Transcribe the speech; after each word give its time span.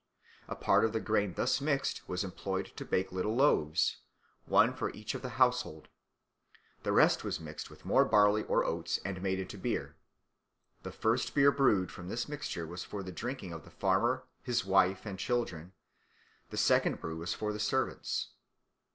A 0.47 0.55
part 0.55 0.83
of 0.83 0.93
the 0.93 0.99
grain 0.99 1.35
thus 1.35 1.61
mixed 1.61 2.09
was 2.09 2.23
employed 2.23 2.75
to 2.75 2.83
bake 2.85 3.11
little 3.11 3.35
loaves, 3.35 3.97
one 4.45 4.73
for 4.73 4.89
each 4.95 5.13
of 5.13 5.21
the 5.21 5.37
household; 5.37 5.89
the 6.81 6.91
rest 6.91 7.23
was 7.23 7.39
mixed 7.39 7.69
with 7.69 7.85
more 7.85 8.03
barley 8.03 8.41
or 8.45 8.65
oats 8.65 8.99
and 9.05 9.21
made 9.21 9.37
into 9.39 9.59
beer. 9.59 9.95
The 10.81 10.91
first 10.91 11.35
beer 11.35 11.51
brewed 11.51 11.91
from 11.91 12.07
this 12.09 12.27
mixture 12.27 12.65
was 12.65 12.83
for 12.83 13.03
the 13.03 13.11
drinking 13.11 13.53
of 13.53 13.63
the 13.63 13.69
farmer, 13.69 14.23
his 14.41 14.65
wife, 14.65 15.05
and 15.05 15.19
children; 15.19 15.71
the 16.49 16.57
second 16.57 16.99
brew 16.99 17.17
was 17.17 17.35
for 17.35 17.53
the 17.53 17.59
servants. 17.59 18.29